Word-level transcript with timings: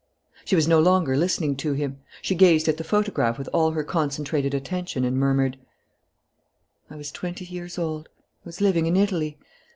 She 0.45 0.55
was 0.55 0.67
no 0.67 0.79
longer 0.79 1.15
listening 1.15 1.55
to 1.57 1.73
him. 1.73 1.99
She 2.23 2.33
gazed 2.33 2.67
at 2.67 2.77
the 2.77 2.83
photograph 2.83 3.37
with 3.37 3.47
all 3.53 3.69
her 3.69 3.83
concentrated 3.83 4.51
attention 4.51 5.05
and 5.05 5.15
murmured: 5.15 5.59
"I 6.89 6.95
was 6.95 7.11
twenty 7.11 7.45
years 7.45 7.77
old.... 7.77 8.09
I 8.41 8.45
was 8.45 8.61
living 8.61 8.87
in 8.87 8.95
Italy. 8.97 9.37